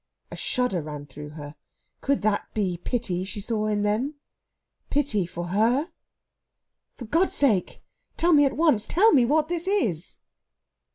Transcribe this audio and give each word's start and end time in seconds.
A 0.31 0.35
shudder 0.35 0.81
ran 0.81 1.05
through 1.05 1.29
her. 1.37 1.53
Could 1.99 2.23
that 2.23 2.51
be 2.55 2.75
pity 2.77 3.23
she 3.23 3.39
saw 3.39 3.67
in 3.67 3.83
them 3.83 4.15
pity 4.89 5.27
for 5.27 5.49
her? 5.49 5.91
"For 6.95 7.05
God's 7.05 7.35
sake, 7.35 7.83
tell 8.17 8.33
me 8.33 8.45
at 8.45 8.57
once! 8.57 8.87
Tell 8.87 9.11
me 9.13 9.25
what 9.25 9.47
this 9.47 9.67
is...." 9.67 10.17